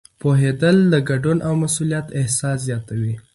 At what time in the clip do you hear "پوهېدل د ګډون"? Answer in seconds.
0.19-1.37